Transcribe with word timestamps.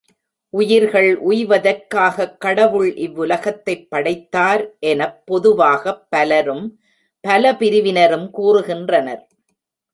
உயிர்கள் 0.53 1.09
உய்வதற்காகக் 1.27 2.37
கடவுள் 2.37 2.93
இவ்வுலகத்தைப் 2.95 3.85
படைத்தார் 3.89 4.63
எனப் 4.85 5.25
பொதுவாகப் 5.25 6.09
பலரும் 6.09 6.65
பல 7.23 7.55
பிரிவினரும் 7.55 8.29
கூறுகின்றனர். 8.33 9.23